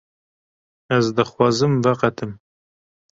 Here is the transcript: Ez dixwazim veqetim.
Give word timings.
Ez 0.97 1.05
dixwazim 1.19 1.73
veqetim. 1.89 2.31